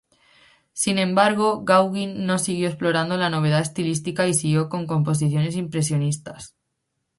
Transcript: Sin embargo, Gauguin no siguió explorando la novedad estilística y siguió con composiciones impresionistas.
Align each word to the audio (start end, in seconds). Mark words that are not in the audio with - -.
Sin 0.73 0.97
embargo, 0.97 1.63
Gauguin 1.63 2.25
no 2.25 2.39
siguió 2.39 2.67
explorando 2.69 3.17
la 3.17 3.29
novedad 3.29 3.59
estilística 3.61 4.27
y 4.27 4.33
siguió 4.33 4.67
con 4.67 4.87
composiciones 4.87 5.55
impresionistas. 5.55 6.55